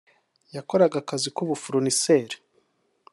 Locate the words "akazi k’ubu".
1.03-1.55